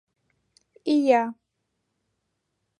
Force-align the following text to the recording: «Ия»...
«Ия»... 0.95 1.23